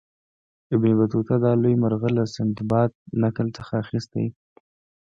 ابن 0.75 0.89
بطوطه 0.99 1.35
دا 1.43 1.51
لوی 1.61 1.75
مرغه 1.83 2.09
له 2.17 2.23
سندباد 2.35 2.89
نکل 3.21 3.47
څخه 3.57 3.73
اخیستی. 3.83 4.25